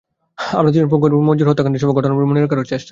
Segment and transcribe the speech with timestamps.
[0.59, 2.79] আমরা দুজন পুঙ্খানুপুঙ্খভাবে মঞ্জুর হত্যাকাণ্ডের সময়কার ঘটনাবলি মনে করার চেষ্টা করি।